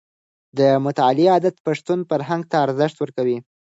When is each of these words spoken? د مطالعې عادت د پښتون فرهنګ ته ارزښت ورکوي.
د 0.57 0.59
مطالعې 0.85 1.27
عادت 1.33 1.53
د 1.59 1.63
پښتون 1.67 1.99
فرهنګ 2.09 2.43
ته 2.51 2.55
ارزښت 2.65 2.95
ورکوي. 2.99 3.37